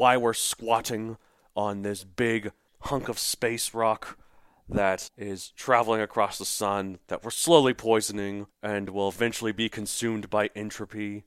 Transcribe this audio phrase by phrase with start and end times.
[0.00, 1.18] Why we're squatting
[1.54, 2.52] on this big
[2.84, 4.16] hunk of space rock
[4.66, 10.30] that is traveling across the sun that we're slowly poisoning and will eventually be consumed
[10.30, 11.24] by entropy?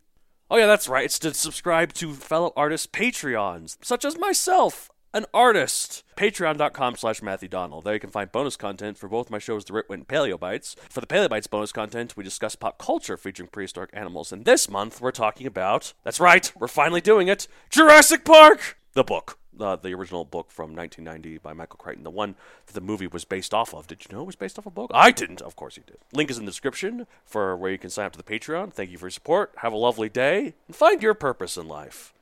[0.49, 1.05] Oh, yeah, that's right.
[1.05, 6.03] It's to subscribe to fellow artists' Patreons, such as myself, an artist.
[6.17, 7.83] Patreon.com slash Matthew Donald.
[7.83, 10.75] There you can find bonus content for both my shows, The Ritwin and Paleobites.
[10.89, 14.31] For the Paleobites bonus content, we discuss pop culture featuring prehistoric animals.
[14.31, 18.77] And this month, we're talking about, that's right, we're finally doing it, Jurassic Park!
[18.93, 19.37] The book.
[19.59, 22.03] Uh, the original book from 1990 by Michael Crichton.
[22.03, 22.33] The one
[22.65, 23.85] that the movie was based off of.
[23.85, 24.89] Did you know it was based off a book?
[24.93, 25.43] I didn't.
[25.43, 25.97] Of course you did.
[26.11, 28.73] Link is in the description for where you can sign up to the Patreon.
[28.73, 29.51] Thank you for your support.
[29.57, 30.55] Have a lovely day.
[30.67, 32.13] And find your purpose in life.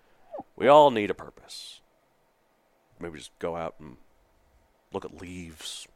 [0.58, 1.81] We all need a purpose
[3.02, 3.98] maybe just go out and
[4.94, 5.88] look at leaves,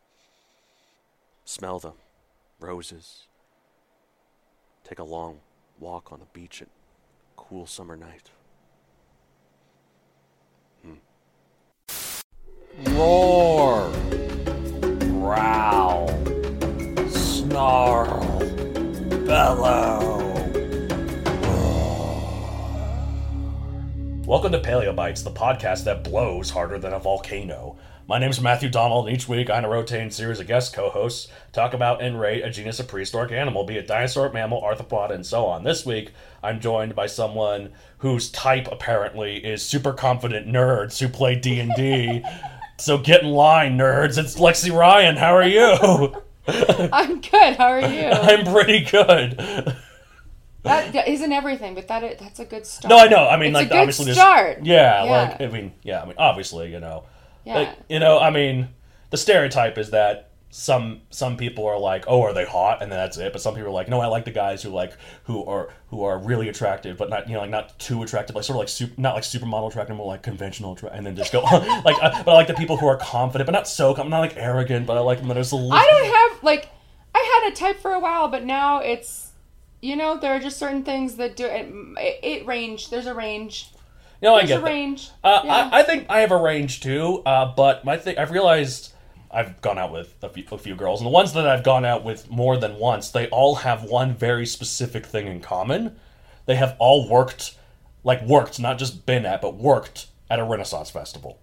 [1.43, 1.93] smell the
[2.59, 3.27] roses,
[4.83, 5.39] take a long
[5.79, 6.71] walk on the beach at a
[7.35, 8.31] cool summer night.
[10.83, 10.95] Hmm.
[12.95, 13.91] Roar,
[14.99, 16.07] growl,
[17.09, 18.39] snarl,
[19.25, 20.24] bellow.
[24.25, 27.77] Welcome to Paleobites, the podcast that blows harder than a volcano.
[28.07, 30.73] My name is Matthew Donald, and each week I and a rotating series of guest
[30.73, 34.63] co hosts talk about and rate a genus of prehistoric animal, be it dinosaur, mammal,
[34.63, 35.63] arthropod, and so on.
[35.63, 36.09] This week
[36.41, 42.23] I'm joined by someone whose type apparently is super confident nerds who play D&D.
[42.79, 44.17] so get in line, nerds.
[44.17, 45.17] It's Lexi Ryan.
[45.17, 46.15] How are you?
[46.47, 47.57] I'm good.
[47.57, 48.07] How are you?
[48.09, 49.77] I'm pretty good.
[50.65, 52.89] That, that isn't everything, but that that's a good start.
[52.89, 53.27] No, I know.
[53.27, 54.63] I mean, It's like a good obviously, start.
[54.65, 55.11] Yeah, Yeah.
[55.29, 57.03] like I mean, yeah, I mean, obviously, you know,
[57.43, 57.55] Yeah.
[57.59, 58.69] like, you know, I mean,
[59.11, 62.97] the stereotype is that some some people are like, oh, are they hot, and then
[62.97, 63.33] that's it.
[63.33, 64.93] But some people are like, no, I like the guys who like
[65.25, 68.45] who are who are really attractive, but not you know like not too attractive, like
[68.45, 71.33] sort of like super, not like supermodel attractive, more like conventional, attra- and then just
[71.33, 71.41] go
[71.85, 71.97] like.
[72.01, 73.93] Uh, but I like the people who are confident, but not so.
[73.97, 75.27] I'm not like arrogant, but I like them.
[75.27, 75.73] that There's a little.
[75.73, 76.69] I don't have like
[77.13, 79.24] I had a type for a while, but now it's
[79.85, 81.67] you know there are just certain things that do it.
[82.23, 82.89] It, range.
[82.89, 83.69] There's a range.
[84.21, 84.65] You know, I get a that.
[84.65, 85.11] range.
[85.23, 85.69] Uh, Yeah.
[85.71, 88.93] I, I think I have a range too, uh, but my thing I've realized
[89.29, 91.85] I've gone out with a few, a few girls, and the ones that I've gone
[91.85, 95.95] out with more than once, they all have one very specific thing in common.
[96.45, 97.55] They have all worked,
[98.03, 101.39] like worked, not just been at, but worked at a Renaissance festival.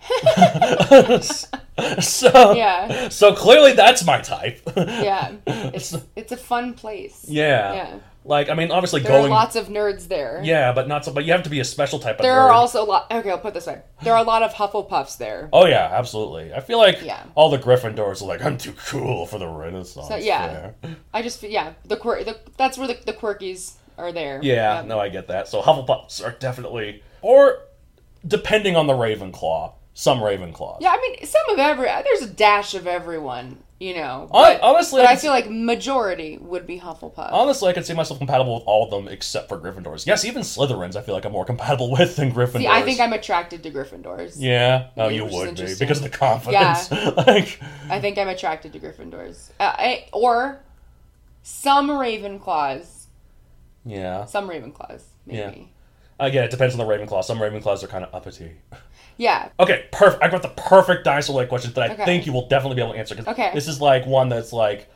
[2.00, 3.08] so Yeah.
[3.08, 4.60] so clearly that's my type.
[4.76, 7.24] Yeah, it's it's a fun place.
[7.28, 7.72] yeah.
[7.74, 7.98] Yeah.
[8.26, 9.26] Like I mean, obviously There going.
[9.26, 10.40] are lots of nerds there.
[10.42, 11.12] yeah, but not so.
[11.12, 12.22] But you have to be a special type of.
[12.22, 12.44] There nerd.
[12.48, 13.12] are also a lot.
[13.12, 13.82] Okay, I'll put this way.
[14.02, 15.50] There are a lot of Hufflepuffs there.
[15.52, 16.54] Oh yeah, absolutely.
[16.54, 17.22] I feel like Yeah.
[17.34, 20.08] all the Gryffindors are like, I'm too cool for the Renaissance.
[20.08, 24.10] So yeah, fair." I just yeah the quir- the that's where the, the quirkies are
[24.10, 24.40] there.
[24.42, 25.46] Yeah, no, I get that.
[25.48, 27.58] So Hufflepuffs are definitely, or
[28.26, 30.78] depending on the Ravenclaw, some Ravenclaws.
[30.80, 34.28] Yeah, I mean some of every there's a dash of everyone, you know.
[34.30, 37.30] But, honestly, but I I feel like majority would be Hufflepuff.
[37.32, 40.04] Honestly, I could see myself compatible with all of them except for Gryffindors.
[40.04, 42.58] Yes, even Slytherins I feel like I'm more compatible with than Gryffindors.
[42.58, 44.34] See, I think I'm attracted to Gryffindors.
[44.36, 46.90] Yeah, no, you would be because of the confidence.
[46.90, 49.50] Yeah, like, I think I'm attracted to Gryffindors.
[49.60, 50.60] Uh, I, or
[51.44, 53.06] Some Ravenclaws.
[53.84, 54.24] Yeah.
[54.24, 55.54] Some Ravenclaws, Yeah.
[56.20, 57.24] Again, it depends on the Ravenclaw.
[57.24, 58.52] Some Ravenclaws are kind of uppity.
[59.16, 59.48] Yeah.
[59.60, 60.22] Okay, perfect.
[60.22, 62.04] I got the perfect dinosaur-like question that I Okay.
[62.04, 63.16] think you will definitely be able to answer.
[63.26, 63.50] Okay.
[63.54, 64.88] This is like one that's like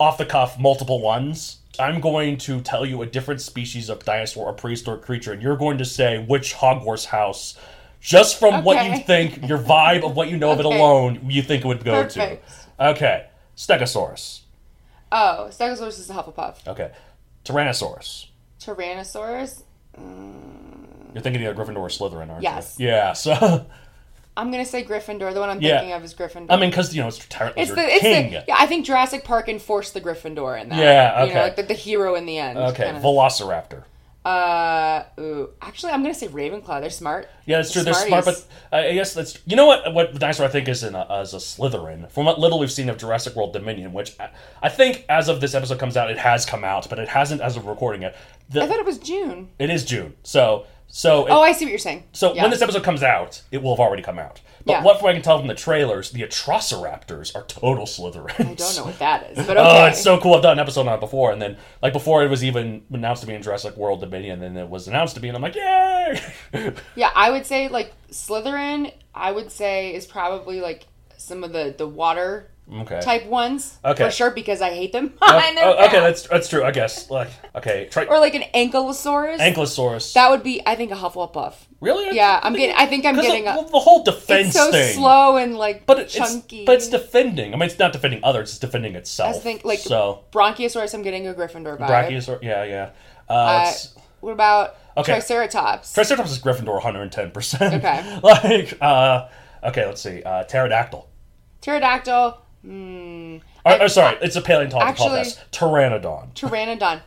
[0.00, 1.58] off the cuff, multiple ones.
[1.78, 5.56] I'm going to tell you a different species of dinosaur or prehistoric creature, and you're
[5.56, 7.58] going to say which Hogwarts house,
[8.00, 11.42] just from what you think, your vibe of what you know of it alone, you
[11.42, 12.44] think it would go Perfect.
[12.78, 12.86] to.
[12.90, 13.26] Okay,
[13.56, 14.40] Stegosaurus.
[15.10, 16.66] Oh, Stegosaurus is a Hufflepuff.
[16.68, 16.92] Okay,
[17.44, 18.26] Tyrannosaurus.
[18.60, 19.62] Tyrannosaurus.
[19.98, 22.76] You're thinking of Gryffindor or Slytherin, aren't Yes.
[22.78, 22.88] you?
[22.88, 23.12] Yeah.
[23.12, 23.66] So,
[24.36, 25.32] I'm gonna say Gryffindor.
[25.32, 25.78] The one I'm Yeah.
[25.78, 26.46] thinking of is Gryffindor.
[26.50, 28.32] I mean, because you know it's, Tyr- it's the it's king.
[28.32, 28.56] the yeah.
[28.58, 30.78] I think Jurassic Park enforced the Gryffindor in that.
[30.78, 31.34] Yeah, You okay.
[31.34, 32.58] know, like the, the hero in the end.
[32.58, 33.00] okay, kinda.
[33.00, 33.84] Velociraptor.
[34.24, 35.50] Uh, ooh.
[35.60, 36.80] Actually, I'm gonna say Ravenclaw.
[36.80, 37.28] They're smart.
[37.44, 37.82] Yeah, that's true.
[37.82, 40.82] They're smart, but uh, I guess that's you know what what dinosaur I think is
[40.82, 42.10] in a, as a Slytherin.
[42.10, 44.30] From what little we've seen of Jurassic World Dominion, which I,
[44.62, 47.42] I think as of this episode comes out, it has come out, but it hasn't
[47.42, 48.16] as of recording it.
[48.48, 49.50] The, I thought it was June.
[49.58, 50.64] it is June, so
[50.96, 52.04] so it- Oh, I see what you're saying.
[52.12, 52.42] so Yeah.
[52.42, 54.40] when this episode comes out, it will have already come out.
[54.64, 54.82] But Yeah.
[54.84, 58.40] what I can tell from the trailers, the Atrociraptors are total Slytherins.
[58.40, 59.82] I don't know what that is, but oh, okay.
[59.82, 60.34] Oh, it's so cool!
[60.34, 63.22] I've done an episode on it before, and then like before it was even announced
[63.22, 65.42] to be in Jurassic World Dominion, and then it was announced to be, and I'm
[65.42, 66.20] like, yay!
[66.94, 68.92] Yeah, I would say like Slytherin.
[69.14, 70.86] I would say is probably like
[71.18, 73.00] some of the the water okay.
[73.00, 74.04] type ones Okay.
[74.04, 75.14] for sure because I hate them.
[75.22, 75.40] Oh,
[75.78, 76.62] oh, okay, that's that's true.
[76.64, 77.10] I guess.
[77.10, 79.38] Like, okay, try or like an Ankylosaurus.
[79.38, 80.12] Ankylosaurus.
[80.14, 81.54] That would be, I think, a Hufflepuff.
[81.80, 82.14] really?
[82.14, 82.74] Yeah, I'm getting.
[82.76, 83.46] I think I'm getting.
[83.48, 84.94] A, the whole defense it's so thing.
[84.96, 86.58] slow and like but it- chunky.
[86.60, 87.52] it's but it's defending.
[87.54, 89.36] I mean, it's not defending others; it's defending itself.
[89.36, 90.24] I think like so.
[90.32, 90.94] Bronchiosaurus.
[90.94, 91.88] I'm getting a Gryffindor vibe.
[91.88, 92.90] Brachiosaurus, yeah, yeah.
[93.28, 93.72] Uh, Uh,
[94.20, 95.12] what about Okay.
[95.12, 95.92] Triceratops?
[95.92, 97.30] Triceratops is Gryffindor, 110.
[97.32, 98.18] percent Okay.
[98.22, 99.28] like, uh,
[99.64, 100.22] okay, let's see.
[100.22, 101.08] Uh, pterodactyl.
[101.60, 102.40] Pterodactyl.
[102.66, 104.90] Oh, oh, sorry, it's a paleontologist.
[105.00, 105.38] Actually- Apologize.
[105.52, 106.34] Pteranodon.
[106.34, 107.00] Pteranodon.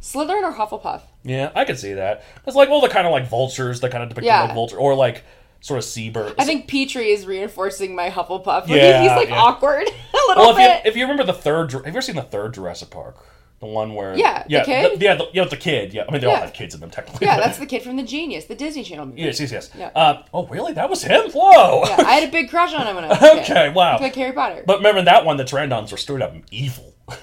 [0.00, 1.02] Slytherin or Hufflepuff?
[1.24, 2.24] Yeah, I can see that.
[2.46, 3.80] It's like, well, they're kind of like vultures.
[3.80, 4.44] They're kind of depicted Yeah.
[4.44, 5.24] like vulture, or like
[5.60, 6.36] sort of seabirds.
[6.38, 8.46] I think Petrie is reinforcing my Hufflepuff.
[8.46, 9.40] Like, Yeah, he's like yeah.
[9.42, 9.82] awkward
[10.14, 10.84] a little Well, if bit.
[10.84, 13.16] you if you remember the third, have you ever seen the third Jurassic Park?
[13.60, 15.02] The one where Yeah, the yeah, kid?
[15.02, 15.92] yeah, the, yeah, the kid.
[15.92, 16.40] Yeah, I mean they all Yeah.
[16.40, 17.26] have kids in them technically.
[17.26, 19.20] yeah, but- that's the kid from the Genius, the Disney Channel movie.
[19.20, 19.70] yes, yes, yes.
[19.76, 19.90] Yeah.
[19.94, 20.72] Uh, oh, really?
[20.72, 21.30] That was him.
[21.30, 21.84] Whoa.
[21.86, 23.50] Yeah, I had a big crush on him when I was a kid.
[23.50, 23.98] okay, wow.
[24.00, 24.64] Like Harry Potter.
[24.66, 26.94] But remember that one, the Pteranodons were straight up evil.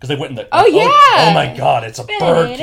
[0.00, 0.46] Because they went in the.
[0.52, 1.28] Oh, yeah!
[1.28, 2.56] Oh, my god, it's a bird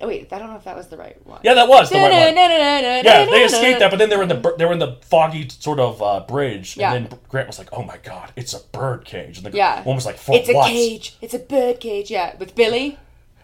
[0.00, 1.40] Oh wait, I don't know if that was the right one.
[1.42, 2.36] Yeah, that was the right one.
[2.36, 5.48] Yeah, they escaped that, but then they were in the they were in the foggy
[5.48, 6.92] sort of uh, bridge, Yeah.
[6.94, 9.82] and then Grant was like, "Oh my god, it's a bird cage," and the Yeah.
[9.82, 11.16] one was like, "For It's a what?" cage.
[11.22, 12.10] It's a bird cage.
[12.10, 12.98] Yeah, with Billy.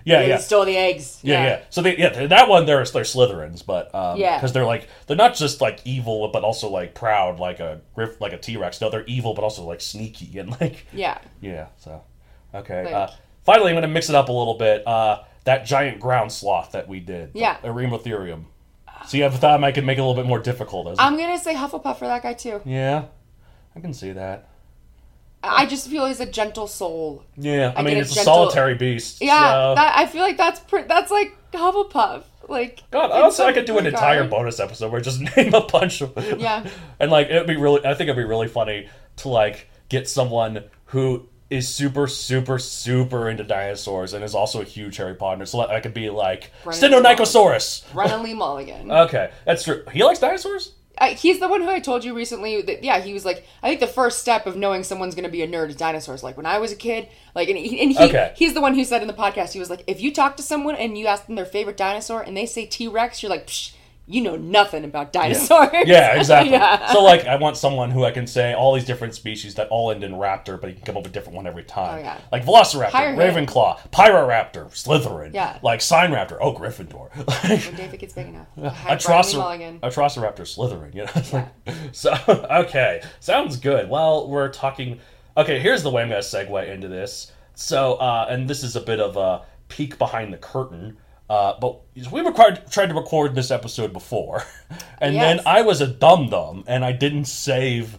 [0.05, 1.21] Yeah, Billy yeah, stole the eggs.
[1.23, 1.61] yeah, yeah.
[1.71, 4.37] So they, yeah, that one they're they're Slytherins, but um, Yeah.
[4.37, 8.21] because they're like they're not just like evil, but also like proud, like a griff,
[8.21, 8.81] like a T Rex.
[8.81, 11.19] No, they're evil, but also like sneaky and like Yeah.
[11.41, 11.67] yeah.
[11.79, 12.03] So
[12.53, 13.09] okay, Like- uh,
[13.45, 14.85] finally, I'm gonna mix it up a little bit.
[14.87, 17.57] Uh, that giant ground sloth that we did, the Yeah.
[17.65, 18.45] Eremotherium.
[19.07, 20.87] See, I thought I could make it a little bit more difficult.
[20.89, 22.61] As I'm gonna say Hufflepuff for that guy too.
[22.65, 23.05] yeah,
[23.77, 24.49] I can see that.
[25.45, 27.25] I just feel he's a gentle soul.
[27.37, 29.21] Yeah, I, I mean it's a a gentle- solitary beast.
[29.21, 32.23] Yeah, so- that, I feel like that's pre- that's like Hufflepuff.
[32.49, 35.21] Like God, it's honestly, so I could do an entire bonus episode where I just
[35.37, 36.65] name a bunch of Yeah.
[37.01, 37.81] and like it'd be really.
[37.85, 43.29] I think it'd be really funny to like get someone who is super, super, super
[43.29, 45.45] into dinosaurs and is also a huge Harry Potter.
[45.47, 47.93] So I could be like Brennan Stenonychosaurus.
[47.93, 48.91] Brennan Lee Mulligan.
[49.03, 49.85] Okay, that's true.
[49.93, 50.73] He likes dinosaurs.
[50.99, 53.69] Uh, he's the one who I told you recently that yeah he was like I
[53.69, 56.23] think the first step of knowing someone's gonna be a nerd is dinosaurs.
[56.23, 58.33] Like when I was a kid, like and he, and he Okay.
[58.37, 60.43] he's the one who said in the podcast he was like if you talk to
[60.43, 63.47] someone and you ask them their favorite dinosaur and they say T Rex, you're like
[63.47, 63.73] Psh,
[64.07, 65.71] you know nothing about dinosaurs.
[65.87, 66.53] Yeah, exactly.
[66.53, 66.93] yeah.
[66.93, 69.91] So like, I want someone who I can say all these different species that all
[69.91, 71.99] end in raptor, but you can come up with a different one every time.
[71.99, 72.19] Oh, yeah.
[72.33, 73.17] Like Velociraptor, him.
[73.17, 75.33] Ravenclaw, Pyroraptor, Slytherin.
[75.35, 75.59] Yeah.
[75.63, 77.11] Like Sinraptor, oh Gryffindor.
[77.67, 78.49] When David gets big enough.
[78.57, 79.81] Hi, Brennan Lee Atrocir- Mulligan.
[79.81, 80.95] Atrociraptor, Slytherin.
[80.95, 81.13] You know.
[81.33, 82.15] Like- so
[82.51, 83.89] okay, sounds good.
[83.89, 84.99] Well, we're talking.
[85.37, 87.33] Okay, here's the way I'm to segue into this.
[87.55, 90.97] So, uh, and this is a bit of a peek behind the curtain.
[91.33, 91.81] Uh, but
[92.13, 94.45] we required, tried to record this episode before,
[95.01, 97.99] and then I was a dum dum, and I didn't save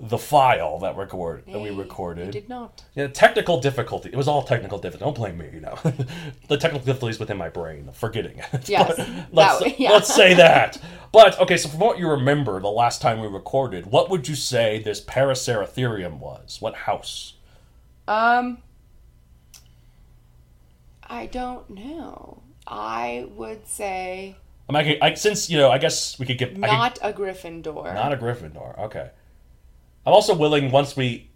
[0.00, 2.26] the file that record that we recorded.
[2.26, 2.82] You did not.
[2.96, 4.10] Yeah, technical difficulty.
[4.12, 5.04] It was all technical difficulty.
[5.04, 5.50] Don't blame me.
[5.54, 5.78] You know,
[6.48, 8.68] the technical difficulties within my brain, forgetting it.
[8.68, 8.98] Yes,
[9.30, 9.90] let's way- yeah.
[9.92, 10.82] let's say that.
[11.12, 14.34] But okay, so from what you remember, the last time we recorded, what would you
[14.34, 16.60] say this Paraceratherium was?
[16.60, 17.34] What house?
[18.08, 18.58] Um,
[21.04, 22.42] I don't know.
[22.66, 24.36] I would say
[24.68, 26.60] I mean, I could- I- since you know, I guess we could get I could-
[26.60, 27.94] not a Gryffindor.
[27.94, 28.78] not a Gryffindor.
[28.78, 29.10] Okay.
[30.06, 31.28] I'm also willing once we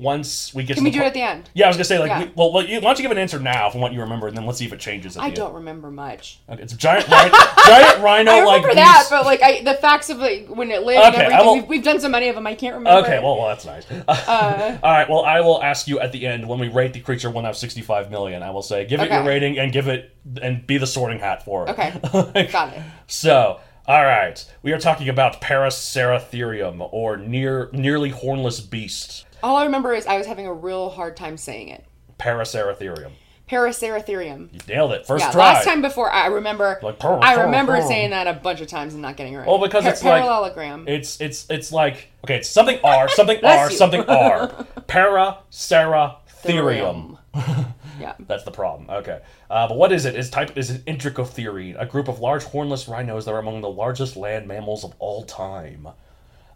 [0.00, 1.50] once we get Can to we the do it part- at the end?
[1.54, 2.20] Yeah, I was gonna say like, Yeah.
[2.24, 4.28] we, well, well, you, why don't you give an answer now from what you remember,
[4.28, 5.16] and then let's see if it changes.
[5.16, 6.38] At I the don't remember much.
[6.48, 7.34] Okay, it's a giant, rhino,
[7.66, 8.30] giant rhino.
[8.32, 11.14] I remember like that, but like I, the facts of like when it lived and
[11.14, 13.00] Okay, I everything, will- we've, we've done so many of them, I can't remember.
[13.06, 13.84] Okay, well, well, that's nice.
[14.08, 17.00] Uh, All right, well, I will ask you at the end when we rate the
[17.00, 18.42] creature one out of sixty-five million.
[18.42, 19.28] I will say, give it your Okay.
[19.28, 21.70] rating and give it and be the sorting hat for it.
[21.70, 22.46] Okay.
[22.52, 22.82] got it.
[23.06, 29.24] So, all right, we are talking about Paraceratherium or near nearly hornless beast.
[29.42, 31.84] All I remember is I was having a real hard time saying it.
[32.18, 33.12] Paraceratherium.
[33.48, 34.52] Paraceratherium.
[34.52, 35.54] You nailed it first Yeah, try.
[35.54, 36.78] last time before I remember.
[36.82, 39.46] Like, I remember saying that a bunch of times and not getting it right.
[39.46, 40.84] Well, because Par- it's like parallelogram.
[40.86, 44.48] It's it's it's like okay, it's something R, something R, something R.
[44.88, 47.18] Paraceratherium.
[48.00, 48.14] yeah.
[48.20, 48.88] That's the problem.
[48.88, 49.20] Okay,
[49.50, 50.14] uh, but what is it?
[50.14, 53.68] Its type is an indricotherine, a group of large hornless rhinos that are among the
[53.70, 55.88] largest land mammals of all time.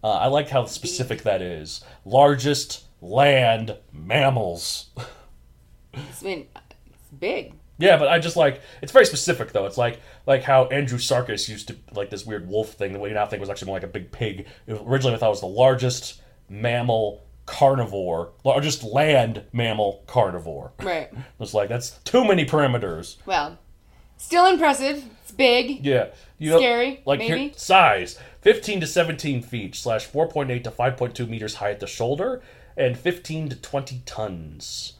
[0.05, 1.83] Uh, I like how specific that is.
[2.05, 4.91] Largest land mammals.
[5.95, 7.55] It's been it's big.
[7.79, 9.65] Yeah, but I just like it's very specific though.
[9.65, 13.25] It's like like how Andrewsarchus used to like this weird wolf thing that we now
[13.25, 14.47] think was actually more like a big pig.
[14.67, 16.21] It, originally, I thought it was the largest
[16.51, 20.73] mammal carnivore, largest land mammal carnivore.
[20.83, 21.11] Right.
[21.41, 23.17] It's like that's too many parameters.
[23.25, 23.59] Well,
[24.17, 25.05] still impressive.
[25.23, 25.85] It's big.
[25.85, 30.65] Yeah, you know, Scary, Like here- size, fifteen to seventeen feet slash four point eight
[30.65, 32.43] to five point two meters high at the shoulder,
[32.77, 34.95] and fifteen to twenty tons.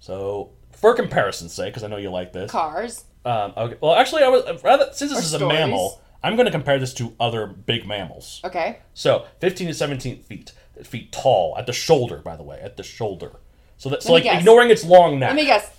[0.00, 3.04] So, for comparison's sake, because I know you like this, Cars.
[3.24, 3.76] Um, okay.
[3.80, 6.78] Well, actually, I was rather since this Or is a mammal, I'm going to compare
[6.78, 8.40] this to other big mammals.
[8.44, 8.80] Okay.
[8.94, 10.52] So, 15 to 17 feet
[10.82, 12.18] feet tall at the shoulder.
[12.18, 13.32] By the way, at the shoulder.
[13.76, 15.30] So that's me like ignoring its long neck.
[15.30, 15.70] Let me guess.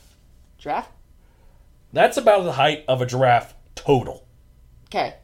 [0.58, 0.90] Giraffe.
[1.94, 4.26] That's about the height of a giraffe total.
[4.88, 5.16] Okay.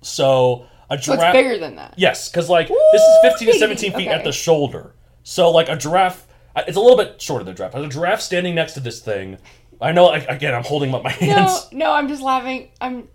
[0.00, 1.34] So a So giraffe.
[1.34, 1.94] it's bigger than that.
[1.96, 4.08] Yes, because like this is 15 to 17 feet okay.
[4.08, 4.94] at the shoulder.
[5.22, 7.72] So like a giraffe, uh, it's a little bit shorter than a giraffe.
[7.72, 9.38] But a giraffe standing next to this thing.
[9.80, 10.06] I know.
[10.06, 11.68] Like, again, I'm holding up my hands.
[11.72, 12.70] no, I'm just laughing.
[12.80, 13.08] I'm.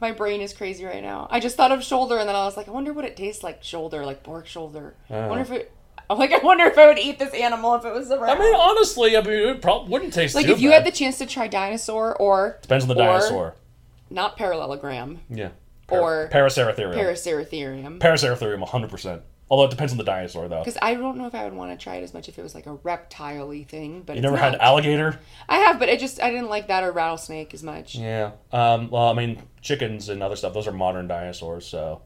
[0.00, 1.26] My brain is crazy right now.
[1.30, 3.42] I just thought of shoulder, and then I was like, I wonder what it tastes
[3.42, 3.62] like.
[3.64, 4.94] Shoulder, like pork shoulder.
[5.10, 5.72] I wonder if it.
[6.10, 8.36] I'm like, I wonder if I would eat this animal if it was around.
[8.36, 10.84] I mean, honestly, I mean, it probably wouldn't taste like too if you bad.
[10.84, 13.54] had the chance to try dinosaur or Depends on the or dinosaur.
[14.10, 15.50] not parallelogram, Yeah.
[15.88, 16.94] Or- Paraceratherium.
[16.96, 17.98] Paraceratherium.
[18.00, 19.20] Paraceratherium, 100%.
[19.48, 20.58] Although it depends on the dinosaur, though.
[20.58, 22.42] Because I don't know if I would want to try it as much if it
[22.42, 24.02] was like a reptile-y thing.
[24.04, 24.52] But You it's never not.
[24.52, 25.20] had alligator?
[25.48, 27.94] I have, but I just I didn't like that or rattlesnake as much.
[27.94, 28.32] Yeah.
[28.52, 32.02] Um, well, I mean, chickens and other stuff, those are modern dinosaurs, so.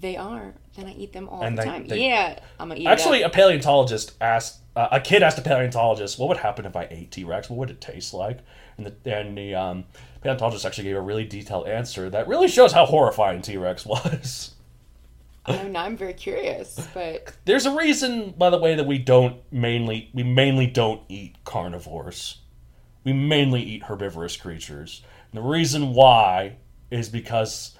[0.00, 0.54] They are.
[0.76, 1.86] Then I eat them all And the they- time.
[1.86, 2.86] they- yeah, I'm gonna eat.
[2.86, 6.86] Actually, a paleontologist asked, uh, a kid asked a paleontologist, what would happen if I
[6.90, 7.50] ate T Rex?
[7.50, 8.38] What would it taste like?
[8.78, 9.84] And the, and the um,
[10.22, 14.54] paleontologist actually gave a really detailed answer that really shows how horrifying T Rex was.
[15.46, 19.36] I now I'm very curious, but There's a reason, by the way, that we don't
[19.50, 22.38] mainly we mainly don't eat carnivores.
[23.04, 25.02] We mainly eat herbivorous creatures.
[25.32, 26.56] And the reason why
[26.90, 27.76] is because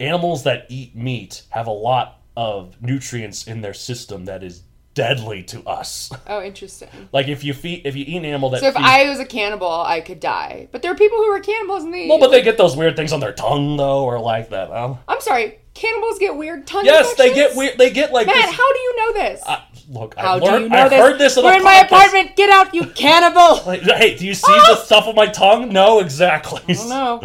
[0.00, 4.62] animals that eat meat have a lot of nutrients in their system that is
[4.94, 6.10] deadly to us.
[6.28, 6.88] oh, interesting.
[7.12, 9.18] like if you feed if you eat an animal that So if feeds- I was
[9.18, 10.68] a cannibal, I could die.
[10.72, 12.08] But there are people who are cannibals and they.
[12.08, 14.70] well, but they get those weird things on their tongue though, or like that.
[14.70, 17.76] Um, I'm sorry, cannibals get weird tongue yes, they get weird.
[17.78, 18.54] They get like Matt, this.
[18.54, 19.42] how do you know this?
[19.44, 19.60] Uh,
[19.90, 20.62] look, how I do learned.
[20.64, 20.98] you know I this?
[21.00, 21.84] heard this We're in my podcast.
[21.86, 22.36] apartment.
[22.36, 23.64] Get out, you cannibal!
[23.66, 25.72] Like, hey, do you see the stuff on my tongue?
[25.72, 26.62] No, exactly.
[26.78, 27.20] Oh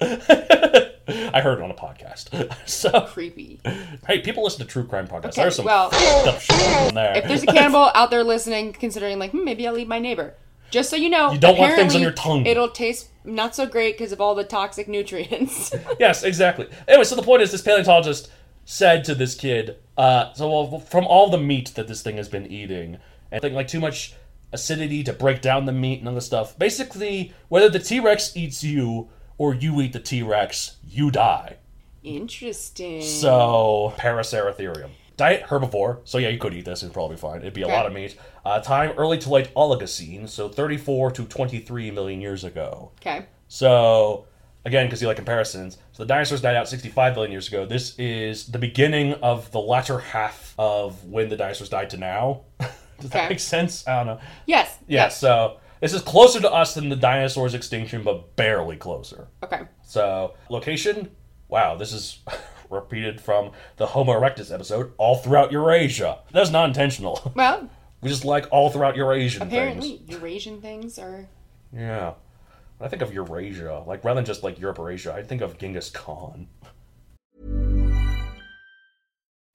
[0.00, 0.08] no,
[1.34, 2.30] I heard it on a podcast.
[2.66, 3.60] So, creepy.
[4.06, 5.30] hey, people listen to true crime podcasts.
[5.30, 7.16] Okay, There's some well, there.
[7.16, 10.34] If there's a cannibal out there listening, considering like hmm, maybe I'll eat my neighbor.
[10.70, 12.46] Just so you know, You don't want things on your tongue.
[12.46, 15.74] It'll taste not so great because of all the toxic nutrients.
[16.00, 16.68] yes, exactly.
[16.86, 18.30] Anyway, so the point is, this paleontologist
[18.64, 22.28] said to this kid, uh, so well, from all the meat that this thing has
[22.28, 22.98] been eating,
[23.30, 24.14] and think like too much
[24.52, 26.58] acidity to break down the meat and all other stuff.
[26.58, 31.56] Basically, whether the T Rex eats you or you eat the T Rex, you die.
[32.02, 33.02] Interesting.
[33.02, 34.90] So, Paraceratherium.
[35.16, 37.40] Diet herbivore, so yeah, you could eat this and probably fine.
[37.40, 37.74] It'd be a Okay.
[37.74, 38.16] lot of meat.
[38.44, 42.90] Uh, time early to late Oligocene, so 34 to 23 million years ago.
[43.00, 43.26] okay.
[43.46, 44.26] So,
[44.64, 47.64] again, because you like comparisons, so the dinosaurs died out 65 million years ago.
[47.64, 52.40] This is the beginning of the latter half of when the dinosaurs died to now.
[53.00, 53.86] Does that make sense?
[53.86, 54.20] I don't know.
[54.46, 54.76] Yes.
[54.88, 59.28] Yeah, so this is closer to us than the dinosaurs' extinction, but barely closer.
[59.42, 59.64] Okay.
[59.82, 61.10] So, location?
[61.48, 62.20] Wow, this is
[62.70, 66.20] repeated from the Homo erectus episode, all throughout Eurasia.
[66.32, 67.20] That's not intentional.
[67.36, 67.68] Well,
[68.00, 70.10] We just like all throughout Eurasian apparently things.
[70.10, 71.28] Eurasian things are.
[71.70, 72.14] Yeah.
[72.78, 75.42] When I think of Eurasia, like rather than just like Europe or Asia, I think
[75.42, 76.48] of Genghis Khan.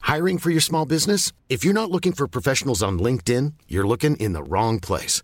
[0.02, 1.32] Hiring for your small business?
[1.50, 5.24] If you're not looking for professionals on LinkedIn, you're looking in the wrong place.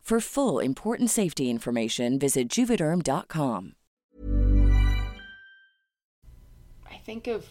[0.01, 3.75] For full important safety information, visit juvederm.com.
[6.89, 7.47] I think of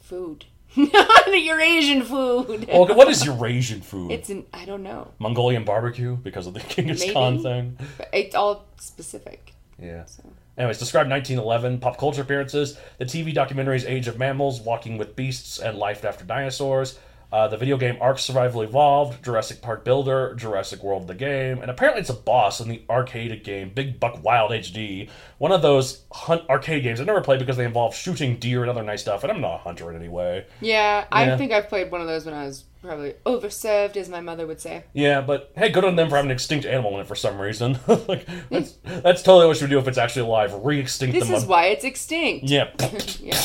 [0.00, 0.44] food.
[0.76, 2.68] Your Eurasian food.
[2.68, 4.12] Well, what is Eurasian food?
[4.12, 5.08] It's an I don't know.
[5.18, 7.78] Mongolian barbecue because of the Genghis Khan thing.
[7.96, 9.54] But It's all specific.
[9.80, 10.04] Yeah.
[10.04, 10.22] So.
[10.56, 15.58] Anyways, describe 1911 pop culture appearances, the TV documentaries Age of Mammals, Walking with Beasts,
[15.58, 16.98] and Life After Dinosaurs.
[17.34, 21.68] Uh, the video game Ark Survival Evolved, Jurassic Park Builder, Jurassic World the game, and
[21.68, 25.10] apparently it's a boss in the arcade game Big Buck Wild HD.
[25.38, 28.70] One of those hunt arcade games I never played because they involve shooting deer and
[28.70, 30.46] other nice stuff, and I'm not a hunter in any way.
[30.60, 31.06] Yeah, Yeah.
[31.10, 34.46] I think I've played one of those when I was probably overserved, as my mother
[34.46, 34.84] would say.
[34.92, 37.40] Yeah, but hey, good on them for having an extinct animal in it for some
[37.40, 37.80] reason.
[38.06, 40.54] like that's, that's totally what you would do if it's actually alive.
[40.62, 41.34] Re-extinct This them.
[41.34, 42.44] is why it's extinct.
[42.48, 42.70] Yeah.
[43.18, 43.42] Yeah.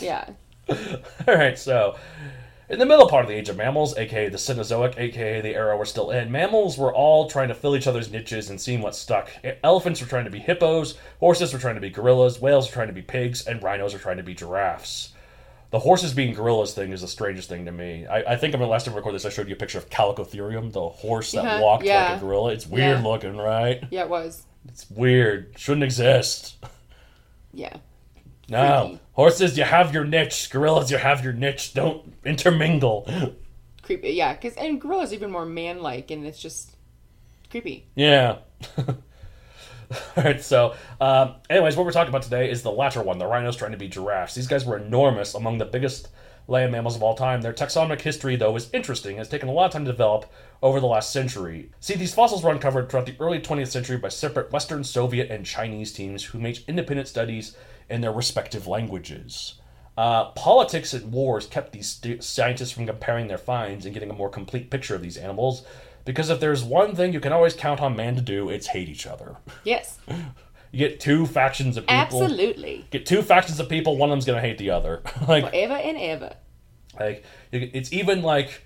[0.00, 0.28] yeah.
[1.26, 1.96] All right, so
[2.70, 5.76] in the middle part of the Age of Mammals, aka the Cenozoic, aka the era
[5.76, 8.94] we're still in, mammals were all trying to fill each other's niches and seeing what
[8.94, 9.28] stuck.
[9.64, 12.86] Elephants were trying to be hippos, horses were trying to be gorillas, whales were trying
[12.88, 15.12] to be pigs, and rhinos were trying to be giraffes.
[15.70, 18.06] The horses being gorillas thing is the strangest thing to me.
[18.06, 19.78] I, I think I'm the last time I recorded this, I showed you a picture
[19.78, 22.50] of Chalicotherium, the horse that Uh-huh, walked like a gorilla.
[22.52, 23.06] It's weird Yeah.
[23.06, 23.82] looking, right?
[23.90, 24.46] Yeah, it was.
[24.68, 25.54] It's weird.
[25.56, 26.56] Shouldn't exist.
[27.52, 27.76] Yeah.
[28.48, 28.86] No.
[28.88, 29.00] Freaky.
[29.20, 30.48] Horses, you have your niche.
[30.48, 31.74] Gorillas, you have your niche.
[31.74, 33.06] Don't intermingle.
[33.82, 34.12] Creepy.
[34.12, 36.74] Yeah, because and gorillas are even more man-like, and it's just
[37.50, 37.84] creepy.
[37.94, 38.38] Yeah.
[38.78, 38.94] All
[40.16, 43.56] right, so, um, anyways, what we're talking about today is the latter one, the rhinos
[43.56, 44.34] trying to be giraffes.
[44.34, 46.08] These guys were enormous, among the biggest
[46.48, 47.42] land mammals of all time.
[47.42, 49.18] Their taxonomic history, though, is interesting.
[49.18, 50.30] It's taken a lot of time to develop
[50.62, 51.70] over the last century.
[51.80, 55.46] See, these fossils were uncovered throughout the early 20th century by separate Western, Soviet, and
[55.46, 57.56] Chinese teams who made independent studies
[57.88, 59.54] in their respective languages.
[59.96, 64.14] Uh, politics and wars kept these st- scientists from comparing their finds and getting a
[64.14, 65.64] more complete picture of these animals.
[66.04, 68.88] Because if there's one thing you can always count on man to do, it's hate
[68.88, 69.36] each other.
[69.64, 69.98] Yes.
[70.72, 72.22] You get two factions of people.
[72.22, 72.86] Absolutely.
[72.90, 73.96] Get two factions of people.
[73.96, 75.02] One of them's gonna hate the other.
[75.28, 76.34] like, Forever and ever.
[76.98, 78.62] like it's even like,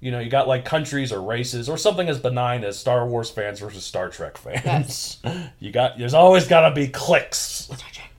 [0.00, 3.30] you know, you got like countries or races or something as benign as Star Wars
[3.30, 5.18] fans versus Star Trek fans.
[5.58, 5.98] you got.
[5.98, 7.38] There's always gotta be cliques.
[7.38, 8.10] Star Trek.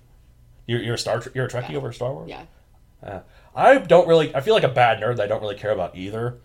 [0.68, 1.20] You're, you're a Star.
[1.22, 1.34] Trek.
[1.34, 2.30] You're a Trekkie over Star Wars.
[2.30, 2.44] Yeah.
[3.02, 3.20] Uh,
[3.56, 4.36] I don't really.
[4.36, 5.16] I feel like a bad nerd.
[5.18, 6.38] that I don't really care about either.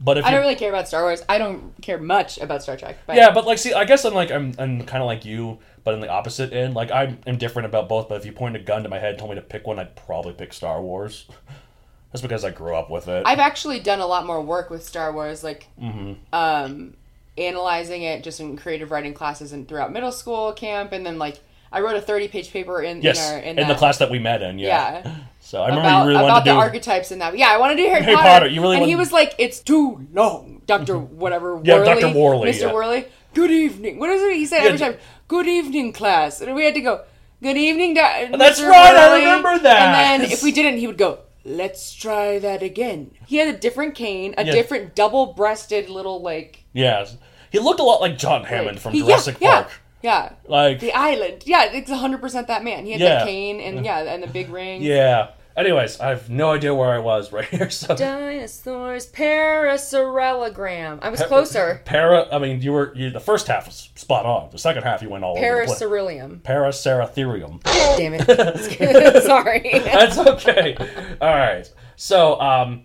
[0.00, 0.28] But if Hmm.
[0.28, 1.22] I you- don't really care about Star Wars.
[1.28, 2.98] I don't care much about Star Trek.
[3.06, 5.58] But Yeah, but like, see, I guess I'm like, I'm, I'm kind of like you,
[5.86, 6.74] but in the opposite end.
[6.74, 8.08] Like, I'm indifferent about both.
[8.08, 9.78] But if you pointed a gun to my head and told me to pick one,
[9.78, 11.26] I'd probably pick Star Wars.
[12.12, 13.22] That's because I grew up with it.
[13.24, 16.14] I've actually done a lot more work with Star Wars, like Mm-hmm.
[16.32, 16.94] um,
[17.38, 21.38] analyzing it just in creative writing classes and throughout middle school camp, and then like
[21.70, 24.18] I wrote a thirty-page paper in yes, in, our, in, in the class that we
[24.18, 24.58] met in.
[24.58, 25.02] Yeah.
[25.04, 25.16] Yeah.
[25.46, 26.58] So I remember about, you really about wanted to the do.
[26.58, 27.38] archetypes in that.
[27.38, 28.28] Yeah, I wanted to do Harry, Harry Potter.
[28.28, 32.18] Potter, you really and he was like, "It's too long, Doctor whatever." Yeah, Worley, Dr.
[32.18, 32.60] Worley, Mr.
[32.62, 32.72] yeah.
[32.72, 33.06] Worley.
[33.36, 33.98] Good evening.
[33.98, 34.96] What is it he said Yeah, every time?
[35.28, 36.40] Good evening, class.
[36.40, 37.04] And we had to go.
[37.42, 38.34] Good evening, Doctor.
[38.38, 40.12] That's right, I remember that.
[40.14, 41.18] And then if we didn't, he would go.
[41.44, 43.10] Let's try that again.
[43.26, 44.52] He had a different cane, a Yeah.
[44.52, 46.64] different double-breasted little like.
[46.72, 47.04] yeah,
[47.50, 49.70] he looked a lot like John Hammond from he- Jurassic yeah, Park.
[50.02, 50.32] Yeah, yeah.
[50.48, 51.42] Like, The island.
[51.44, 52.86] Yeah, it's hundred percent that man.
[52.86, 53.18] He had Yeah.
[53.18, 54.82] the cane and yeah, and the big ring.
[54.82, 55.28] yeah.
[55.56, 57.70] Anyways, I have no idea where I was right here.
[57.70, 60.98] So Dinosaurs, Parasaurologram.
[61.00, 61.80] I was closer.
[61.84, 62.28] para.
[62.30, 64.50] I mean, you were you, the first half was spot on.
[64.50, 65.46] The second half, you went all over.
[65.46, 66.42] Parasaurilium.
[66.42, 67.62] Paraceratherium.
[67.96, 69.22] Damn it.
[69.22, 69.70] Sorry.
[69.72, 70.76] That's okay.
[71.20, 71.72] All right.
[71.96, 72.84] So, um,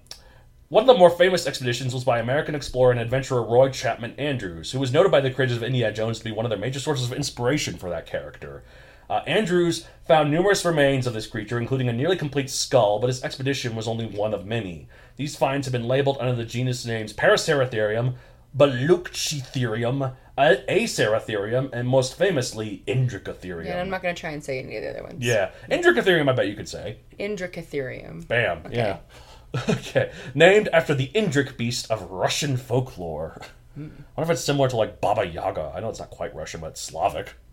[0.69, 4.71] one of the more famous expeditions was by American explorer and adventurer Roy Chapman Andrews,
[4.71, 6.79] who was noted by the creators of Indiana Jones to be one of their major
[6.79, 8.63] sources of inspiration for that character.
[9.11, 13.21] Uh, Andrews found numerous remains of this creature, including a nearly complete skull, but his
[13.25, 14.87] expedition was only one of many.
[15.17, 18.15] These finds have been labeled under the genus names Paraceratherium,
[18.57, 23.65] Baluchitherium, Aceratherium, and most famously Indricotherium.
[23.65, 25.25] Yeah, I'm not going to try and say any of the other ones.
[25.25, 26.99] Yeah, Indricotherium, I bet you could say.
[27.19, 28.27] Indricotherium.
[28.27, 28.71] Bam.
[28.71, 28.99] Yeah.
[29.67, 30.13] Okay.
[30.33, 33.41] Named after the Indric beast of Russian folklore.
[33.75, 33.89] Hmm.
[34.15, 35.73] I wonder if it's similar to like Baba Yaga.
[35.75, 36.79] I know it's not quite Russian, but it's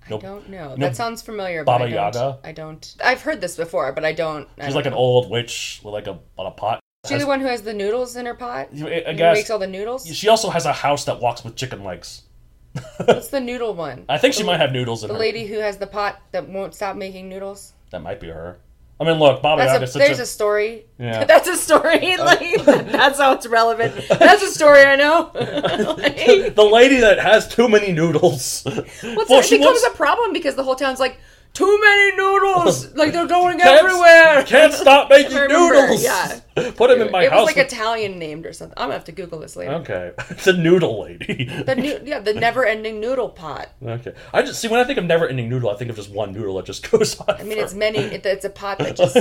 [0.06, 0.68] I don't know.
[0.70, 1.64] No, that sounds familiar.
[1.64, 2.38] But Baba I don't, Yaga?
[2.44, 2.96] I don't.
[3.04, 4.48] I've heard this before, but I don't.
[4.58, 6.80] I She's don't like an old witch with like a on a pot.
[7.06, 8.68] She's she the one who has the noodles in her pot?
[8.74, 10.06] I- guess- makes all the noodles.
[10.06, 12.22] She also has a house that walks with chicken legs.
[13.04, 14.04] What's the noodle one?
[14.08, 15.20] I think she might have noodles in The her.
[15.20, 17.72] lady who has the pot that won't stop making noodles.
[17.90, 18.58] That might be her.
[19.00, 20.86] I mean, look, Baba Yaga That's is a, such there's a, a story.
[20.98, 21.24] Yeah.
[21.32, 22.14] That's a story.
[22.18, 22.24] Oh.
[22.24, 23.94] Like that's how it's relevant.
[24.08, 25.30] That's a story I know.
[25.34, 28.62] Like, the lady that has too many noodles.
[28.64, 31.18] what's Well, it she becomes wants- a problem because the whole town's like
[31.54, 32.92] too many noodles.
[32.98, 34.44] Like they're going Can't- everywhere.
[34.44, 36.02] Can't stop making remember, noodles.
[36.02, 36.40] yeah.
[36.76, 38.74] Put them in my it was like with- Italian named or something.
[38.76, 39.72] I'm gonna have to Google this later.
[39.74, 41.44] Okay, it's a noodle lady.
[41.44, 43.70] The new, yeah, the never-ending noodle pot.
[43.84, 46.32] Okay, I just see when I think of never-ending noodle, I think of just one
[46.32, 47.36] noodle that just goes on.
[47.38, 47.98] I mean, it's many.
[47.98, 49.16] It, it's a pot that just.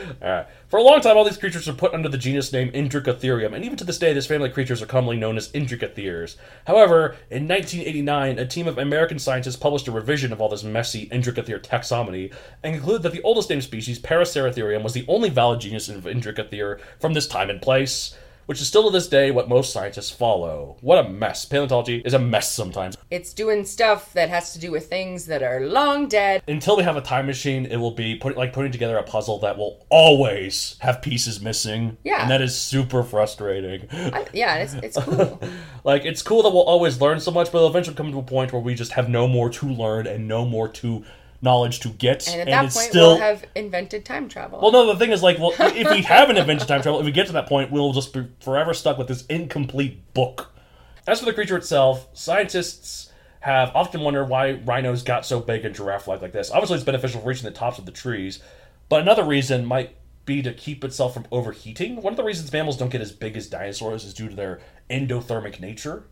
[0.20, 0.46] Right.
[0.68, 3.64] For a long time, all these creatures were put under the genus name Indricotherium, and
[3.64, 6.36] even to this day, this family of creatures are commonly known as Indricotheres.
[6.66, 11.08] However, in 1989, a team of American scientists published a revision of all this messy
[11.08, 15.88] Indricothere taxonomy and concluded that the oldest named species, Paraceratherium, was the only valid genus
[15.88, 18.16] of Indricothere from this time and place,
[18.50, 20.76] which is still to this day what most scientists follow.
[20.80, 21.44] What a mess.
[21.44, 22.96] Paleontology is a mess sometimes.
[23.08, 26.42] It's doing stuff that has to do with things that are long dead.
[26.48, 29.38] until we have a time machine, it will be put, like putting together a puzzle
[29.38, 31.96] that will always have pieces missing.
[32.02, 32.22] Yeah.
[32.22, 33.86] And that is super frustrating.
[33.92, 35.40] I, yeah, it's it's cool.
[35.84, 38.22] Like, it's cool that we'll always learn so much, but it'll eventually come to a
[38.24, 41.04] point where we just have no more to learn and no more to
[41.42, 42.28] knowledge to get.
[42.28, 43.08] And at that it's point, still.
[43.10, 44.60] we'll have invented time travel.
[44.60, 47.12] well, no, the thing is, like, well, if we haven't invented time travel, if we
[47.12, 50.52] get to that point, we'll just be forever stuck with this incomplete book.
[51.06, 55.74] As for the creature itself, scientists have often wondered why rhinos got so big and
[55.74, 56.50] giraffe-like like this.
[56.50, 58.40] Obviously, it's beneficial for reaching the tops of the trees,
[58.88, 61.96] but another reason might be to keep itself from overheating.
[62.02, 64.60] One of the reasons mammals don't get as big as dinosaurs is due to their
[64.90, 66.04] endothermic nature.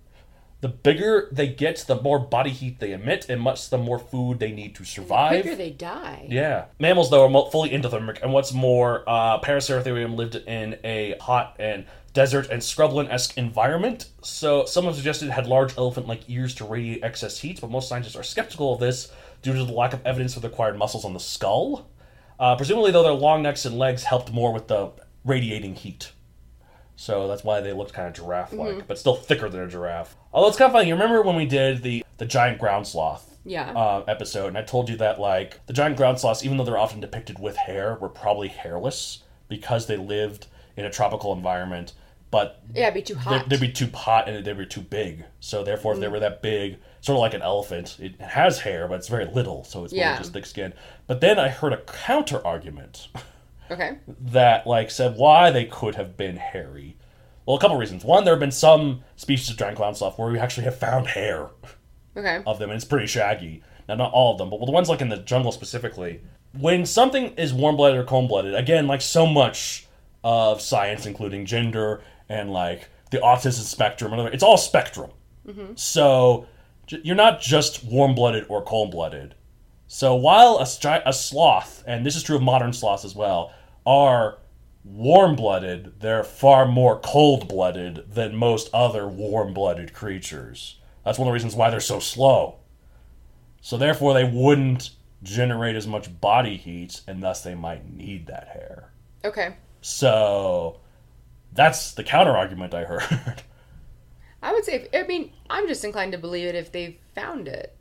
[0.61, 4.41] The bigger they get, the more body heat they emit, and much the more food
[4.41, 5.43] they need to survive.
[5.43, 6.27] quicker they die.
[6.29, 6.65] Yeah.
[6.81, 11.87] Mammals, though, are fully endothermic, and what's more, uh, Paraceratherium lived in a hot and
[12.13, 17.05] desert and scrubland-esque environment, so some have suggested it had large elephant-like ears to radiate
[17.05, 20.35] excess heat, but most scientists are skeptical of this due to the lack of evidence
[20.35, 21.89] of the acquired muscles on the skull.
[22.41, 24.91] Uh, presumably, though, their long necks and legs helped more with the
[25.25, 26.11] radiating heat.
[27.01, 30.17] So that's why they looked kind of giraffe-like, but still thicker than a giraffe.
[30.33, 33.39] Although it's kind of funny, you remember when we did the, the giant ground sloth?
[33.45, 33.71] Yeah.
[33.71, 36.77] uh, episode, and I told you that like the giant ground sloths, even though they're
[36.77, 41.93] often depicted with hair, were probably hairless because they lived in a tropical environment.
[42.33, 43.49] But Yeah, it'd be too they'd, hot.
[43.49, 45.25] they'd be too hot and they'd be too big.
[45.41, 48.87] So therefore, if they were that big, sort of like an elephant, it has hair,
[48.89, 50.19] but it's very little, so it's Yeah.
[50.19, 50.75] just thick skin.
[51.07, 53.07] But then I heard a counter argument
[53.71, 53.99] okay.
[54.21, 56.97] that like said why they could have been hairy.
[57.47, 58.05] Well, a couple reasons.
[58.05, 61.07] One, there have been some species of giant ground sloth where we actually have found
[61.07, 61.49] hair
[62.17, 62.43] Okay.
[62.47, 63.63] of them, and it's pretty shaggy.
[63.89, 66.21] Now, not all of them, but the ones like in the jungle specifically.
[66.59, 69.87] When something is warm blooded or cold blooded, again, like so much
[70.25, 75.11] of science, including gender and like the autism spectrum, and other- it's all spectrum.
[75.47, 75.73] Mm-hmm.
[75.77, 76.47] So
[76.89, 79.35] you're not just warm blooded or cold blooded.
[79.87, 83.53] So while a, a sloth, and this is true of modern sloths as well,
[83.89, 84.37] are
[84.85, 90.77] warm blooded, they're far more cold blooded than most other warm blooded creatures.
[91.05, 92.57] That's one of the reasons why they're so slow.
[93.63, 94.91] So therefore, they wouldn't
[95.23, 98.93] generate as much body heat, and thus they might need that hair.
[99.25, 99.57] Okay.
[99.81, 100.81] So
[101.53, 103.43] that's the counter argument I heard.
[104.43, 104.89] I would say.
[104.93, 107.75] If, I mean, I'm just inclined to believe it if they found it.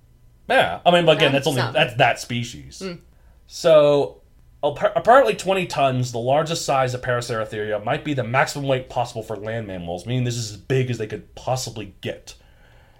[0.50, 1.74] Yeah, I mean, but again, that's only some.
[1.74, 2.82] that's that species.
[2.84, 3.00] Mm.
[3.48, 4.27] So, appa-
[4.75, 9.36] apparently, twenty tons, the largest size of Paraceratheria, might be the maximum weight possible for
[9.36, 12.36] land mammals, meaning this is as big as they could possibly get.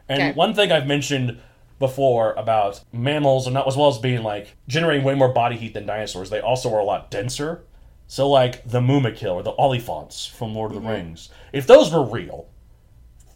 [0.10, 0.32] And Okay.
[0.34, 1.40] one thing I've mentioned
[1.80, 5.74] before about mammals, and not as well as being like generating way more body heat
[5.74, 7.64] than dinosaurs, they also are a lot denser.
[8.08, 10.90] So like the Mumakil or the Oliphants from Lord of the mm-hmm.
[10.90, 12.48] Rings, if those were real,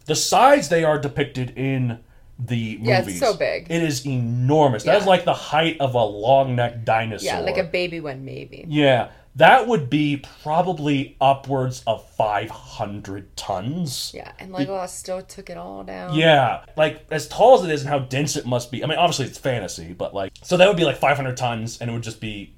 [0.06, 2.00] the size they are depicted in
[2.40, 3.68] the movies, Yeah, it's so big.
[3.70, 4.84] It is enormous.
[4.84, 7.26] That is like the height of a long necked dinosaur.
[7.26, 8.66] Yeah, like a baby one, maybe.
[8.68, 14.12] Yeah, that would be probably upwards of 500 tons.
[14.14, 16.16] Yeah, and Legolas still took it all down.
[16.16, 18.84] Yeah, like as tall as it is and how dense it must be.
[18.84, 21.90] I mean, obviously it's fantasy, but like, so that would be like 500 tons, and
[21.90, 22.56] it would just be,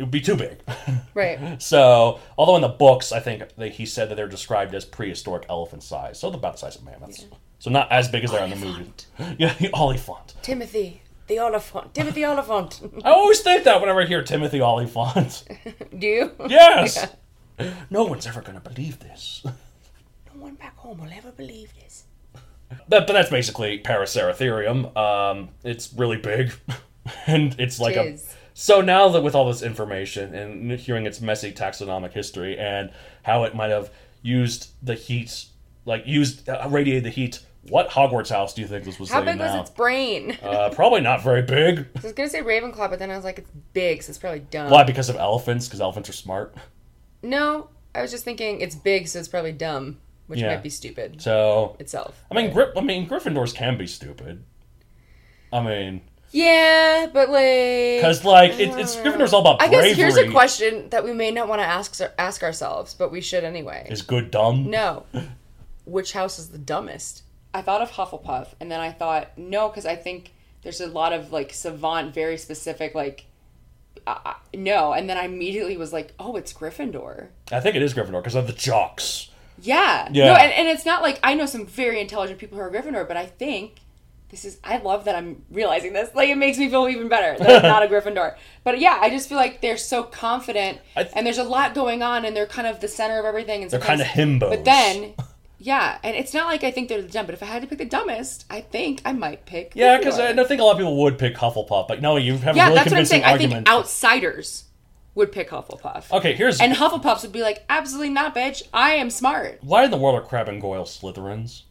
[0.00, 0.58] it would be too big.
[1.14, 1.60] Right.
[1.60, 5.44] so, although in the books, I think they, he said that they're described as prehistoric
[5.50, 7.26] elephant size, so about the size of mammoths.
[7.58, 8.92] So not as big as they are in the movie.
[9.38, 10.34] Yeah, the Oliphant.
[10.40, 11.92] Timothy, the Oliphant.
[11.92, 12.80] Timothy Olyphant.
[13.04, 15.44] I always think that whenever I hear Timothy Olyphant.
[15.98, 16.32] Do you?
[16.48, 17.06] Yes.
[17.90, 19.42] No one's ever gonna believe this.
[19.44, 19.52] No
[20.40, 22.04] one back home will ever believe this.
[22.88, 24.96] But, but that's basically Paraceratherium.
[24.96, 26.52] Um, it's really big,
[27.26, 28.16] and it's like a.
[28.60, 32.90] So now that with all this information and hearing its messy taxonomic history and
[33.22, 35.46] how it might have used the heat,
[35.86, 39.10] like used uh, radiated the heat, what Hogwarts house do you think this was?
[39.10, 40.36] How big was its brain?
[40.42, 41.86] Uh, probably not very big.
[41.96, 44.40] I was gonna say Ravenclaw, but then I was like, it's big, so it's probably
[44.40, 44.68] dumb.
[44.70, 44.84] Why?
[44.84, 45.66] Because of elephants?
[45.66, 46.54] Because elephants are smart.
[47.22, 49.96] No, I was just thinking it's big, so it's probably dumb,
[50.26, 50.48] which Yeah.
[50.48, 52.22] might be stupid So itself.
[52.30, 54.44] I mean, Gry- I mean, Gryffindors can be stupid.
[55.50, 59.88] I mean, Yeah, but like, because like it, it's Gryffindor's all about I bravery.
[59.88, 63.20] guess here's a question that we may not want to ask ask ourselves, but we
[63.20, 63.86] should anyway.
[63.90, 64.70] Is good dumb?
[64.70, 65.06] No.
[65.86, 67.22] Which house is the dumbest?
[67.52, 70.30] I thought of Hufflepuff, and then I thought no, because I think
[70.62, 73.26] there's a lot of like savant, very specific, like
[74.06, 77.28] uh, uh, no, and then I immediately was like, oh, it's Gryffindor.
[77.50, 79.30] I think it is Gryffindor because of the jocks.
[79.62, 80.26] Yeah, Yeah.
[80.26, 83.08] No, and, and it's not like I know some very intelligent people who are Gryffindor,
[83.08, 83.79] but I think
[84.30, 84.58] this is.
[84.64, 86.14] I love that I'm realizing this.
[86.14, 88.36] Like it makes me feel even better that I'm not a Gryffindor.
[88.64, 92.02] But yeah, I just feel like they're so confident, th- and there's a lot going
[92.02, 93.62] on, and they're kind of the center of everything.
[93.62, 94.50] And They're kinda himbos.
[94.50, 95.14] But then.
[95.62, 97.68] Yeah, and it's not like I think they're the dumb, but if I had to
[97.68, 99.72] pick the dumbest, I think I might pick.
[99.74, 100.18] Yeah, because.
[100.18, 101.86] I don't think a lot of people would pick Hufflepuff.
[101.86, 103.24] But no, you have a yeah, really that's what I'm convincing saying.
[103.24, 103.66] I argument.
[103.66, 104.64] think outsiders
[105.14, 106.10] would pick Hufflepuff.
[106.12, 108.62] okay, here's And Hufflepuffs would be like, absolutely not, bitch.
[108.72, 109.58] I am smart.
[109.60, 111.64] why in the world are Crabbe and Goyle Slytherins?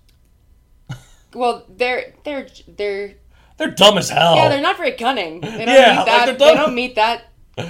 [1.34, 3.16] Well, they're they're they're
[3.58, 4.36] They're dumb as hell.
[4.36, 5.42] yeah, they're not very cunning.
[5.42, 6.26] They don't Yeah, meet that.
[6.26, 7.26] they're they don't meet that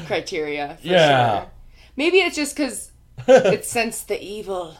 [0.05, 0.77] criteria.
[0.81, 1.39] For Yeah.
[1.41, 1.51] sure.
[1.95, 2.91] Maybe it's just because
[3.27, 4.75] it sense the evil.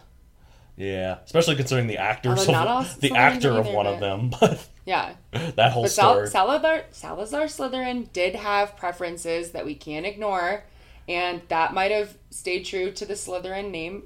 [0.78, 4.32] Yeah, especially considering the actors, Although of, the Slytherins actor of either, one of them.
[4.40, 5.14] But Yeah.
[5.34, 6.28] that whole But Sal- story.
[6.30, 10.64] Salazar Salazar Slytherin did have preferences that we can't ignore,
[11.10, 14.04] and that might have stayed true to the Slytherin name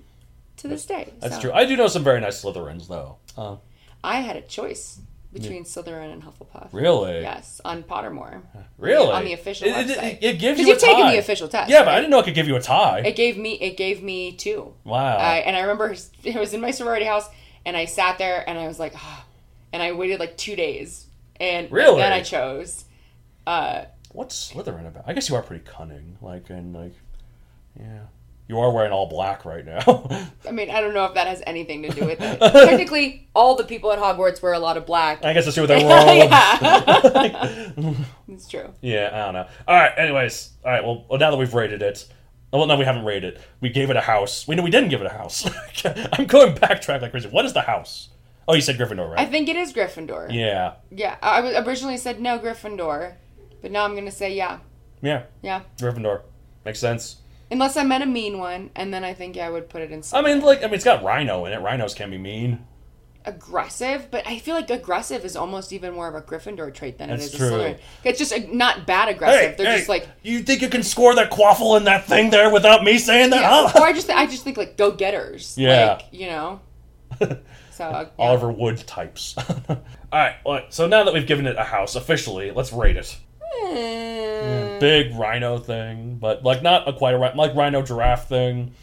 [0.57, 1.13] to this day.
[1.19, 1.51] That's So, true.
[1.53, 3.17] I do know some very nice Slytherins, though.
[3.37, 3.57] Uh,
[4.03, 4.99] I had a choice
[5.31, 6.69] between Slytherin and Hufflepuff.
[6.73, 7.21] really?
[7.21, 8.41] Yes, on Pottermore.
[8.77, 9.11] Really?
[9.11, 10.13] On the official it, it- website.
[10.17, 12.25] It, it gives you you've taken the official test, Yeah, but I didn't know it
[12.25, 12.99] could give you a tie.
[12.99, 14.73] It gave me it gave me two.
[14.83, 15.17] Wow.
[15.17, 17.27] I, and I remember it was in my sorority house,
[17.65, 19.25] and I sat there and I was like, ah,
[19.71, 21.07] and I waited like two days,
[21.39, 21.97] and Really?
[22.01, 22.85] then I chose.
[23.47, 25.05] Uh, What's Slytherin about?
[25.07, 26.17] I guess you are pretty cunning.
[26.21, 26.93] Like, and like,
[27.79, 28.01] yeah.
[28.53, 29.79] You are wearing all black right now.
[30.47, 32.39] I mean, I don't know if that has anything to do with it.
[32.39, 35.25] Technically, all the people at Hogwarts wear a lot of black.
[35.25, 36.29] I guess that's with their robes.
[36.29, 37.71] yeah,
[38.27, 38.69] it's true.
[38.81, 39.47] Yeah, I don't know.
[39.67, 39.91] All right.
[39.97, 40.83] Anyways, all right.
[40.83, 42.07] Well, well, now that we've rated it,
[42.51, 43.37] well, no, we haven't rated.
[43.37, 43.41] it.
[43.59, 44.47] We gave it a house.
[44.47, 45.49] We know we didn't give it a house.
[46.13, 47.29] I'm going backtrack like crazy.
[47.29, 48.09] What is the house?
[48.47, 49.19] Oh, you said Gryffindor, right?
[49.19, 50.31] I think it is Gryffindor.
[50.31, 53.15] yeah, Yeah, I originally said no Gryffindor,
[53.63, 54.59] but now I'm gonna say yeah,
[55.01, 55.23] yeah.
[55.41, 55.61] yeah.
[55.79, 56.21] Gryffindor
[56.65, 57.17] makes sense.
[57.53, 59.91] Unless I met a mean one, and then I think yeah, I would put it
[59.91, 60.01] in.
[60.11, 61.61] I mean, like, I mean, it's got Rhino in it.
[61.61, 62.65] Rhinos can be mean.
[63.25, 67.09] aggressive, but I feel like aggressive is almost even more of a Gryffindor trait than
[67.09, 67.47] That's it is true.
[67.47, 67.79] a Slytherin.
[68.03, 69.55] It's just not bad aggressive.
[69.55, 72.83] They're just like, you think you can score that quaffle in that thing there without
[72.83, 73.41] me saying that?
[73.41, 73.67] yeah.
[73.67, 73.79] Huh?
[73.79, 75.57] or I just I just think like go getters.
[75.57, 75.93] Yeah.
[75.93, 76.61] like, you know.
[77.73, 78.23] So uh, yeah.
[78.23, 79.35] Oliver Wood types.
[79.69, 79.77] all
[80.11, 80.35] right.
[80.45, 83.17] Well, so now that we've given it a house officially, let's rate it.
[83.61, 88.73] Eh, Big rhino thing, but like not a quite a like rhino giraffe thing.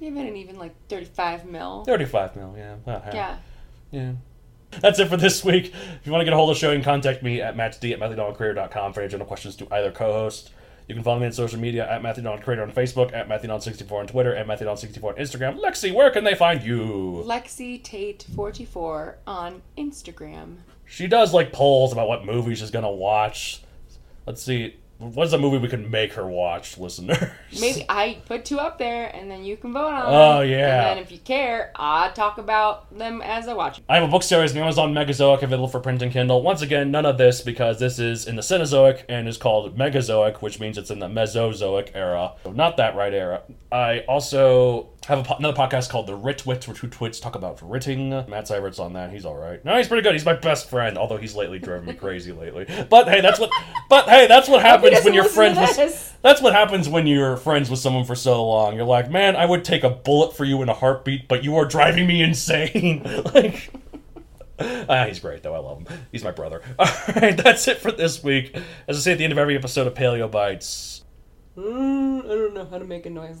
[0.00, 1.84] even an even like thirty five mil.
[1.84, 2.54] Thirty-five mil.
[2.56, 2.76] Yeah.
[2.86, 3.38] Yeah.
[3.90, 4.12] Yeah.
[4.80, 5.66] That's it for this week.
[5.74, 7.56] If you want to get a hold of the show, you can contact me at
[7.56, 10.52] matchd at matthewdoncareer.com for any general questions to either co-host.
[10.86, 14.34] You can follow me on social media at Matthew on Facebook, at MatthewDon64 on Twitter,
[14.34, 15.60] at MatthewDon64 on Instagram.
[15.60, 17.22] Lexi, where can they find you?
[17.26, 20.56] Lexi Tate forty four on Instagram.
[20.86, 23.62] She does like polls about what movies she's gonna watch.
[24.26, 24.76] Let's see.
[25.00, 27.16] What's a movie we could make her watch, listeners?
[27.58, 30.02] Maybe I put two up there, and then you can vote on.
[30.06, 30.50] Oh, them.
[30.50, 30.88] yeah.
[30.90, 33.80] And then if you care, I talk about them as I watch.
[33.88, 36.42] I have a book series, the Amazon Megazoic, available for print and Kindle.
[36.42, 40.42] Once again, none of this because this is in the Cenozoic and is called Megazoic,
[40.42, 42.32] which means it's in the Mesozoic era.
[42.52, 43.40] Not that right era.
[43.72, 47.34] I also have a, po- another podcast called The Writ Wits, where two twits talk
[47.34, 48.10] about writting.
[48.10, 49.10] Matt Seibert's on that.
[49.10, 49.64] He's all right.
[49.64, 50.12] No, he's pretty good.
[50.12, 52.66] He's my best friend, although he's lately driven me crazy lately.
[52.88, 53.50] But hey, that's what.
[53.88, 56.18] But hey, that's what happens when you're friends with.
[56.22, 58.76] That's what happens when you're friends with someone for so long.
[58.76, 61.56] You're like, man, I would take a bullet for you in a heartbeat, but you
[61.56, 63.02] are driving me insane.
[63.34, 63.70] like.
[64.90, 65.54] Ah, he's great though.
[65.54, 65.98] I love him.
[66.12, 66.60] He's my brother.
[66.78, 66.86] All
[67.16, 68.54] right, that's it for this week.
[68.86, 71.02] As I say at the end of every episode of Paleo Bites,
[71.56, 73.40] Mm, I don't know how to make a noise.